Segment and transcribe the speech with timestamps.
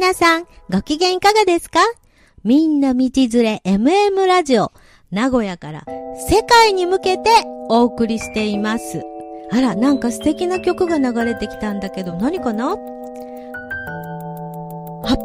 [0.00, 1.80] 皆さん、ご機嫌いかがですか？
[2.44, 4.70] みんな道連れ MM ラジオ、
[5.10, 5.84] 名古屋から
[6.30, 7.28] 世界に向けて
[7.68, 9.02] お送りしています。
[9.50, 12.76] あら、なんか素敵な曲が流れてきたんだけど、何かな ?8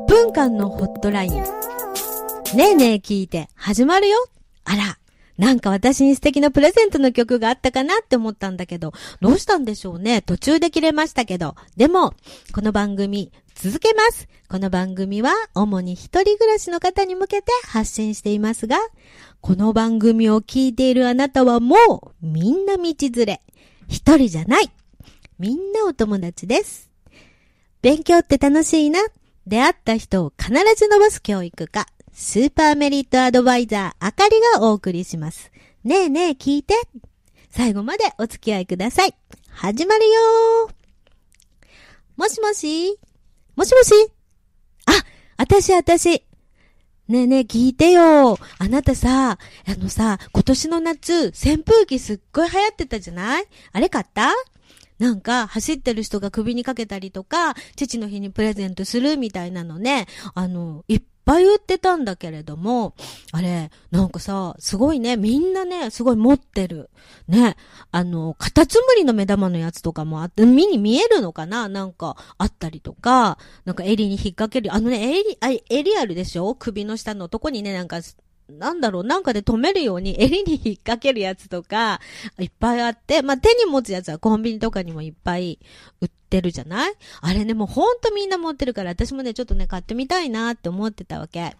[0.07, 1.34] 分間のホットライン。
[1.34, 1.43] ね
[2.71, 4.17] えねえ聞いて、始まるよ。
[4.63, 4.98] あら、
[5.37, 10.23] なんか私に素敵なプレゼントの曲があったかなって思ったんだけど、どうしたんでしょうね？
[10.23, 11.53] 途中で切れましたけど。
[11.77, 12.15] でも、
[12.53, 13.31] この番組、
[13.63, 14.27] 続けます。
[14.49, 18.77] この番組は、主に一人暮らしの方に向けて発信していますが、
[19.40, 23.41] この番組を聞いているあなたはもう、みんな道連れ。
[23.88, 24.70] 一人じゃない。
[25.40, 26.91] みんなお友達です。
[27.81, 28.99] 勉強って楽しいな。
[29.48, 31.85] 出会った人を必ず伸ばす教育科。
[32.12, 35.54] スーパーメリットアドバイザー、あかりがお送りします。
[35.85, 36.76] ねえねえ聞いて。
[37.49, 39.15] 最後までお付き合いください。
[39.52, 40.70] 始まるよ
[42.18, 42.99] もしもし
[43.55, 43.91] もしもし？
[44.87, 44.91] あ、
[45.37, 46.23] あたしあたし。
[47.07, 48.40] ねえねえ聞いてよ。
[48.57, 49.37] あなたさ、
[49.68, 53.46] あのさ、今年の夏、扇風機すっごい流行ってたじゃない？
[53.74, 54.31] あれ買った？
[54.99, 62.96] なんか、走ってる人が首にかけたりとか、父の日にプレゼントするみたいなのね、あの、いっぱい売ってたんだけれども、
[63.32, 66.90] あれ、なんかさ、すごいね、みんなね、すごい持ってる。
[67.28, 67.56] ね、
[67.91, 71.69] あの、カタツムリの目玉のやつとかもあって、見に見えるのかな？
[71.69, 76.56] なんか、あったりとか、なんか襟に引っ掛ける、あのね、襟、あ襟あるでしょ？
[76.56, 78.00] 首の下のとこにね、なんか、
[78.50, 82.02] なんだろう、なんかで止めるように襟に引っ掛けるやつとか、
[82.40, 85.59] いっぱいあって、まあ、手に持つやつはコンビニとかにもいっぱい
[86.02, 86.94] 売ってるじゃない？
[87.22, 91.56] あれね、もうほんとみんな持ってるから、私もね、ちょっとね、買ってみたいなって思ってたわけ。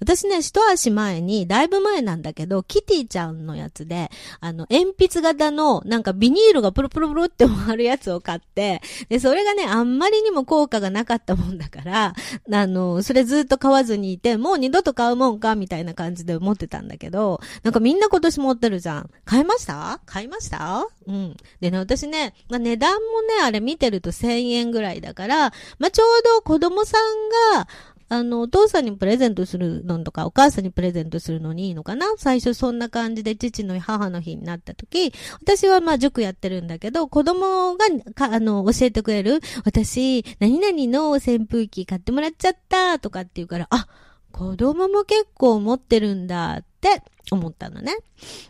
[0.00, 12.14] 私ね、一足前に、だいぶ前なんだけど、キティちゃんのやつで、あの、鉛筆型の、なんかビニールがプルプルプルって回るやつを買って、で、それがね、あんまりにも効果がなかったもんだから、
[12.52, 19.10] あの、それずっと買わずにいて、もう二度と買うもんか、みたいな感じで思ってたんだけど、なんかみんな今年持ってるじゃん。
[19.24, 20.00] 買いました？
[20.04, 20.86] 買いました？
[21.06, 21.36] うん。
[21.60, 27.68] でね、私ね、まあ、値段もね、あれ見てると1000円ぐらいだから、まあ、ちょうど子供さんが、
[28.10, 32.06] あの、お父さんにプレゼントするのとか、お母さんにプレゼントするのにいいのかな？
[32.16, 35.12] 最初そんな感じで父の日母の日になった時、
[35.42, 37.84] 私はまあ塾やってるんだけど、子供が
[38.14, 43.86] か、あの、教えてくれる、私、何々の扇風機買ってもらっちゃったとかって言うから、あ、
[44.32, 47.94] 子供も結構持ってるんだって思ったのね。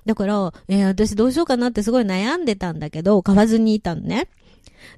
[0.06, 4.28] だから、えー私どうしようかなってすごい悩んでたんだけど、買わずにいたのね。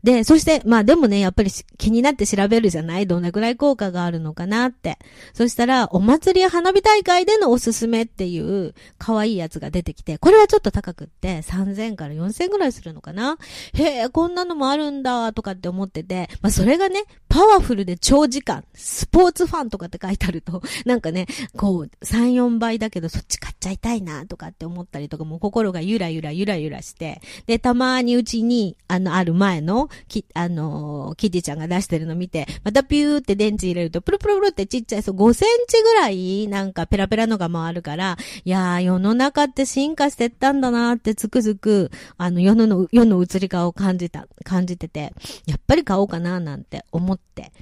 [0.02, 3.06] で、そして、まあでもね、やっぱり気になって調べるじゃない？
[3.06, 4.98] どんなくらい効果があるのかなって。
[5.34, 13.38] そしたら、お祭りや花火大会でのおすすめっていう可愛いやつが出てきて、これはちょっと高くって、3000から4000ぐらいするのかな？
[13.74, 21.26] へえ、こんなのもあるんだ、とかって思ってて、まあそれがね、パワフルで長時間、スポーツファンとかって書いてあると、 なんかね、
[21.56, 45.12] こう、3、4倍だけどそっち買っちゃいたいな、とかって思ったりとか、もう心がゆらゆらゆらゆらして、で、たまにうちに、あの、ある前の、のき、あのーキティちゃんが出してるの見て、またピューって電池入れると、プルプルプルってちっちゃい、そう、5センチぐらい、なんかペラペラのが回るから、いやー、世の中って進化してったんだなーってつくづく、あの、世の、世の移り変わを感じた、感じてて、
[45.46, 47.52] やっぱり買おうかななんて思って、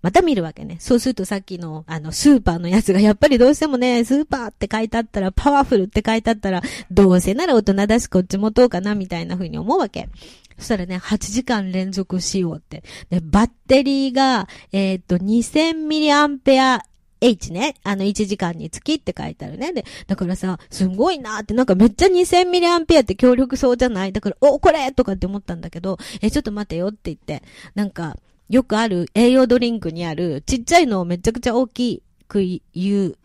[0.00, 0.76] また見るわけね。
[0.80, 10.08] そうするとさっきの、あの、スーパーのやつが、やっぱりどうしてもね、スーパーって書いてあったら、パワフルって書いてあったら、どうせなら大人だしこっち持とうかな、みたいな風に思うわけ。
[10.56, 12.82] そしたらね、8時間連続使用って。
[13.10, 16.82] で、バッテリーが、えーっと、2000ミリアンペア
[17.20, 17.74] H ね。
[17.82, 19.72] あの、1時間につきって書いてあるね。
[19.72, 24.12] で、だからさ、すごいなーって、なんかめっちゃ2000ミリアンペアって強力そうじゃない？
[24.12, 27.42] だから、お、これとかって思ったんだけど、え、ちょっと待てよって言って、
[27.74, 28.16] なんか、
[28.48, 32.40] よくある栄養ドリンクにある、ちっちゃいのをめちゃくちゃ大きく
[32.74, 33.16] 言う、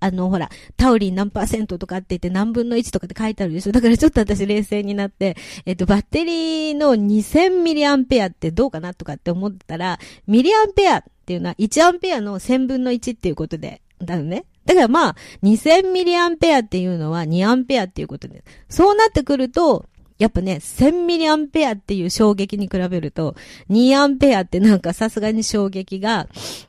[0.00, 5.36] あの、ほら、タウリン何パーセントとかって言って何分の1とかって書いてあるでしょだからちょっと私冷静になって、
[5.66, 14.44] えっと、バッテリーの2000ミリアンペアってどうかなとかって思ったら、ミリアンペアっていうのは1アンペアの1000分の1っていうことで、だよね。
[14.64, 19.86] だからまあ、2000ミリアンペアっていうのは2アンペアっていうことで、そうなってくると、
[20.18, 23.36] やっぱね、1000ミリアンペアっていう衝撃に比べると、
[23.70, 26.26] 2アンペアってなんかさすがに衝撃が、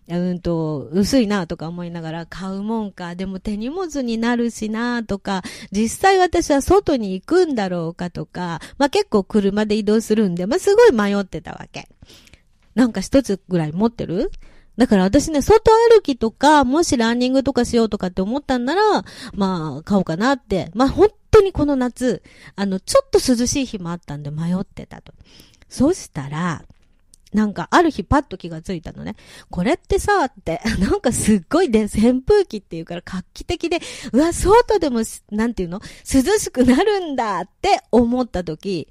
[0.08, 5.42] うんと、薄いなとか思いながら買うもんか、でも手荷物になるしなとか、
[5.72, 11.90] 実際私は外に行くんだろうかとか、まあ結構車で移動するんで、まあすごい迷ってたわけ。
[12.76, 14.32] なんか一つぐらい持ってる？
[14.80, 19.04] だから私ね、外歩きとか、もしランニングとかしようとかって思ったんなら、
[19.34, 20.72] まあ、買おうかなって。
[20.74, 22.24] まあ、本当にこの夏、
[22.56, 25.12] あの、ちょっと涼しい日もあったんで迷ってたと。
[25.68, 26.64] そしたら、
[27.34, 29.18] なんか、ある日パッと気がついたのね。
[29.50, 33.82] これってさ、って、 なんかすっごいで、扇風機っていうから画期的で、
[34.14, 35.82] うわ、外でも、なんていうの？
[36.06, 38.88] 涼しくなるんだって思った時、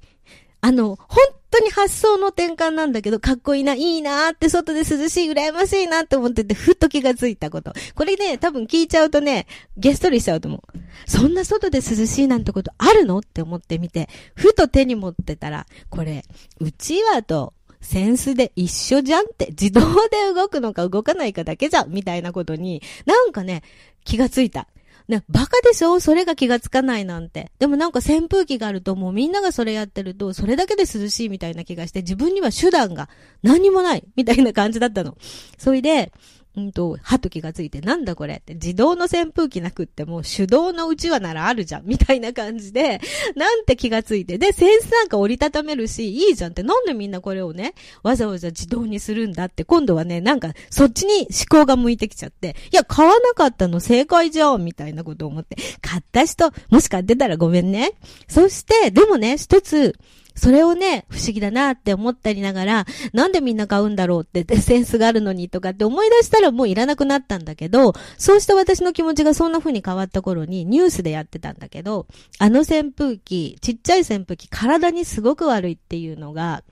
[0.61, 1.17] あの、本
[1.51, 7.73] 当に発想の転換なんだけど、かっこいいな、いいなって外で涼しい、羨ましいなって思ってて、ふっと気がついたこと。
[7.95, 9.47] これね、多分聞いちゃうとね、
[9.77, 10.61] ゲストリしちゃうと思う。
[11.05, 16.23] そんな外で涼しいなんてことあるのって思ってみて、ふと手に持ってたら、これ、
[16.59, 23.63] うちわとセンスで一緒じゃんって、自動で動くのか動かないかだけじゃん、みたいなことに、なんかね、
[24.03, 24.67] 気がついた。
[25.09, 25.99] ね、バカでしょ？
[25.99, 27.51] それが気がつかないなんて。
[27.57, 33.09] でもなんか扇風機があるともうみんながそれやってると、それだけで涼しいみたいな気がして、自分には手段が
[33.41, 35.17] 何もないみたいな感じだったの。
[35.57, 36.11] それで、
[36.59, 42.99] うんと、はと気がついて、なんだこれって、自動の扇風機なくっても、手動のうちわならあるじゃん、みたいな感じで、
[43.35, 47.73] なんて気がついて、で、センスなんか折りたためるし、いいじゃんって、なんでみんなこれをね、
[48.03, 57.93] わざわざ自動にするんだって、今度はね、なんか、そっちに思考が向いてきちゃって、いや、買わなかったの正解じゃん、みたいなこと思って、買った人、もし買ってたらごめんね。
[58.27, 59.95] そして、でもね、一つ、
[60.39, 72.07] それをね、不思議だなって思ったりながら、なんでみんな買うんだろうって センスがあるのにとかって思い出したらもういらなくなったんだけど、そうした私の気持ちがそんな風に変わった頃にニュースでやってたんだけど、
[72.37, 76.63] あの扇風機、ちっちゃい扇風機、体にすごく悪いっていうのが、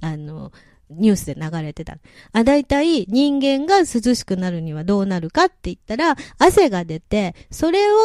[0.00, 0.52] あの、
[0.90, 1.98] ニュースで流れてた。
[2.32, 7.96] あ、だいたい人間が涼しくなるにはどうなるかって言ったら、汗が出て、それを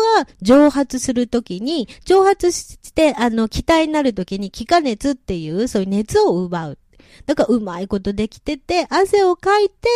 [0.41, 6.77] 蒸発するときに、蒸発して、あの、気体になるときに気化熱っていう、そういう熱を奪う。
[7.25, 9.87] だからうまいことできてて、汗をかいて、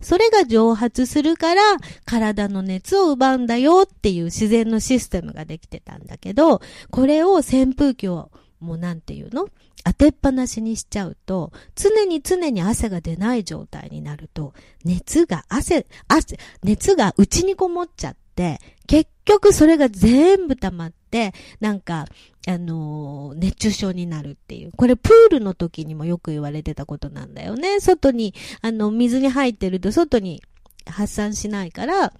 [0.00, 1.62] それが蒸発するから、
[2.04, 6.60] 体の熱を奪うんだよっていう自然のシステムができてたんだけど、
[6.90, 8.30] これを扇風機を、
[8.60, 9.48] もうなんていうの？
[9.84, 14.52] 当てっぱなしにしちゃうと、常に常に汗が出ない状態になると、
[14.84, 22.06] 熱が汗、汗、熱が内にこもっちゃって、結局それが全部溜まって、なんか、
[22.48, 24.72] あのー、熱中症になるっていう。
[24.76, 27.80] これプールの時にもよく言われてたことなんだよね。
[27.80, 30.42] 外に、あの、水に入ってると外に
[30.84, 32.12] 発散しないから、だ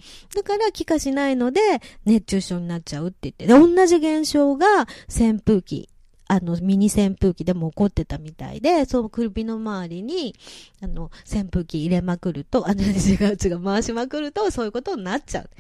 [0.45, 1.61] から気化しないので
[2.05, 3.47] 熱中症になっちゃうって言って。
[3.47, 4.67] で、同じ現象が
[5.09, 5.89] 扇風機
[6.29, 10.35] あの、ミニ扇風機でも起こってたみたいで、その首の周りに、
[10.83, 15.51] あの、扇風機入れまくると、あの、違う違う、回しまくると、そういうことになっちゃう。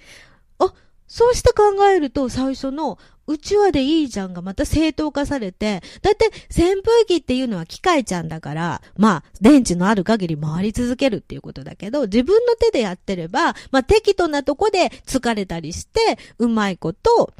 [0.58, 0.74] あ、
[1.06, 2.98] そうして考えると、最初の、
[3.28, 17.32] うちわでいいじゃんがまた正当化されて、だいたい扇風機っていうのは機械ちゃんだから、まあ、電池のある限り回り続けるっていうことだけど、自分の手でやってれば、まあ、適度なとこで疲れたりして、うまいこと、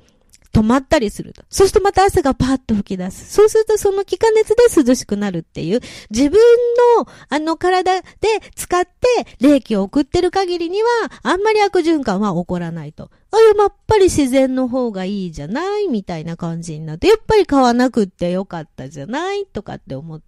[0.57, 1.43] 止まったりすると。
[1.51, 3.31] そうするとまた汗がパーッと吹き出す。
[3.31, 6.41] そうするとその気化熱で涼しくなるっていう、自分
[6.99, 8.07] のあの体で
[8.55, 8.91] 使って
[9.41, 10.89] 冷気を送ってる限りには、
[11.23, 13.11] あんまり悪循環は起こらないと。
[13.33, 15.89] あ、やっぱり自然の方がいいじゃない？
[15.89, 19.45] みたいな感じになって、やっぱり買わなくってよかったじゃない？
[19.45, 20.27] とかって思って、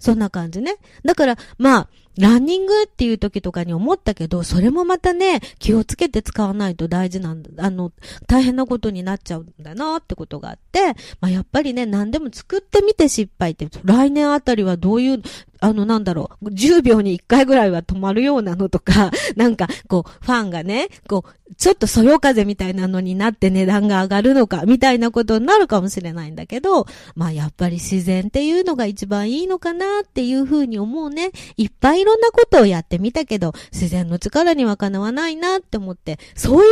[0.00, 0.76] そんな感じね。
[1.04, 1.88] だから、まあ、
[2.18, 7.92] ランニングっていう時とかに思ったけど、それもまたね、気をつけて使わないと大事なんだ、あの、
[8.26, 15.22] 大変なことになっちゃうんだなってことがあって、まあやっぱりね、何でも作ってみて失敗って、来年あたりはどういう、
[15.60, 31.30] あの、なんだろう、10秒に1回ぐらいは止まるようなのとか、 なんか、こう、ファンがね、こう、ちょっとそよ風みたいなのになって値段が上がるのか、みたいなことになるかもしれないんだけど、まあやっぱり自然っていうのが一番いいのかなっていうふうに思うね。
[31.56, 36.66] いっぱいいろんなことをやってみたけど、自然の力にはかなわないなって思って、そうい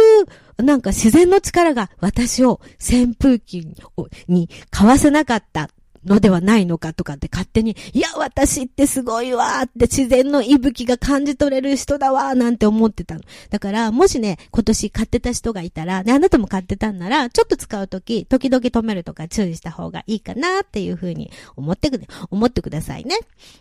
[0.58, 3.66] うなんか自然の力が私を扇風機
[4.28, 5.70] に買わせなかった
[6.06, 13.20] のではないのかとかって勝手に、いや、私ってすごいわーって自然の息吹が感じ取れる人だわーなんて思ってたの。
[13.50, 23.16] だから、もしね、今年買ってた人がいたら、ね、あなたも買ってたんなら、ちょっと使うとき、時々止めるとか注意した方がいいかなっていうふうに思ってく、思ってくださいね。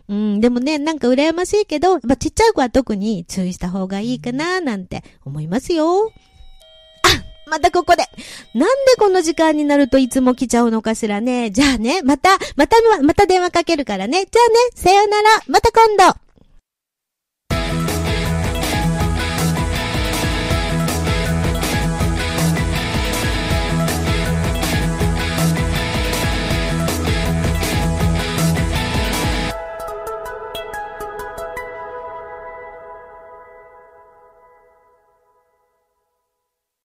[0.07, 6.11] うん、でもね、なんか羨ましいけど、まあ、ちっちゃい子は特に注意した方がいいかななんて思いますよ。
[7.47, 8.03] またここで。
[8.53, 11.51] なんでこの時間になるといつも来ちゃうのかしらね。
[11.51, 14.25] じゃあね、また、また、また電話かけるからね。
[14.25, 15.29] じゃあね、さよなら。
[15.47, 16.24] また今度。